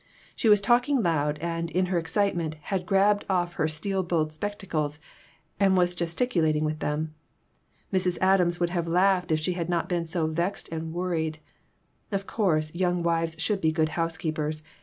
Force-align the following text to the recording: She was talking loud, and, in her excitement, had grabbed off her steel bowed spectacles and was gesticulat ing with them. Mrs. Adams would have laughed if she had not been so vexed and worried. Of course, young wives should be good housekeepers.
She 0.35 0.49
was 0.49 0.61
talking 0.61 1.03
loud, 1.03 1.37
and, 1.43 1.69
in 1.69 1.85
her 1.85 1.99
excitement, 1.99 2.55
had 2.59 2.87
grabbed 2.87 3.23
off 3.29 3.53
her 3.61 3.67
steel 3.67 4.01
bowed 4.01 4.33
spectacles 4.33 4.97
and 5.59 5.77
was 5.77 5.95
gesticulat 5.95 6.55
ing 6.55 6.63
with 6.65 6.79
them. 6.79 7.13
Mrs. 7.93 8.17
Adams 8.19 8.59
would 8.59 8.71
have 8.71 8.87
laughed 8.87 9.31
if 9.31 9.39
she 9.39 9.53
had 9.53 9.69
not 9.69 9.87
been 9.87 10.05
so 10.05 10.25
vexed 10.25 10.69
and 10.71 10.91
worried. 10.91 11.37
Of 12.11 12.25
course, 12.25 12.73
young 12.73 13.03
wives 13.03 13.35
should 13.39 13.61
be 13.61 13.71
good 13.71 13.89
housekeepers. 13.89 14.63